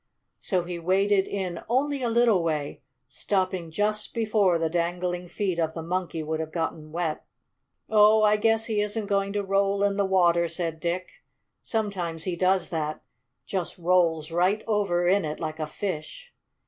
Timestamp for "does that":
12.35-13.03